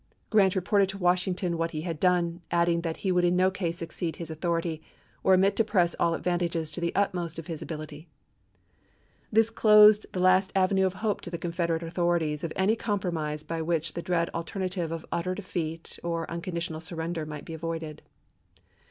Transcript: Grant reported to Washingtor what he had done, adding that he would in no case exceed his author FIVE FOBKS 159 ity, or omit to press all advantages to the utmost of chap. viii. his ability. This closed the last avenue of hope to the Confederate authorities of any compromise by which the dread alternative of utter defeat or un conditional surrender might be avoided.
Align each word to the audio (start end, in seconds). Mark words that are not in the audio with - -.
Grant 0.31 0.55
reported 0.55 0.89
to 0.89 0.97
Washingtor 0.97 1.55
what 1.55 1.69
he 1.69 1.81
had 1.81 1.99
done, 1.99 2.41
adding 2.49 2.81
that 2.81 2.97
he 3.05 3.11
would 3.11 3.23
in 3.23 3.35
no 3.35 3.51
case 3.51 3.83
exceed 3.83 4.15
his 4.15 4.31
author 4.31 4.41
FIVE 4.41 4.41
FOBKS 4.41 4.81
159 5.21 5.21
ity, 5.21 5.23
or 5.23 5.33
omit 5.35 5.55
to 5.55 5.63
press 5.63 5.95
all 5.99 6.15
advantages 6.15 6.71
to 6.71 6.81
the 6.81 6.95
utmost 6.95 7.37
of 7.37 7.45
chap. 7.45 7.49
viii. 7.49 7.53
his 7.53 7.61
ability. 7.61 8.07
This 9.31 9.49
closed 9.51 10.07
the 10.11 10.19
last 10.19 10.51
avenue 10.55 10.87
of 10.87 10.95
hope 10.95 11.21
to 11.21 11.29
the 11.29 11.37
Confederate 11.37 11.83
authorities 11.83 12.43
of 12.43 12.51
any 12.55 12.75
compromise 12.75 13.43
by 13.43 13.61
which 13.61 13.93
the 13.93 14.01
dread 14.01 14.31
alternative 14.31 14.91
of 14.91 15.05
utter 15.11 15.35
defeat 15.35 15.99
or 16.03 16.25
un 16.31 16.41
conditional 16.41 16.81
surrender 16.81 17.27
might 17.27 17.45
be 17.45 17.53
avoided. 17.53 18.01